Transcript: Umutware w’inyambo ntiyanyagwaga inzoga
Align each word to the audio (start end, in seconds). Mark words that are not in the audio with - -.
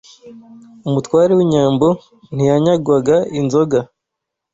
Umutware 0.87 1.31
w’inyambo 1.37 1.87
ntiyanyagwaga 2.35 3.17
inzoga 3.39 3.79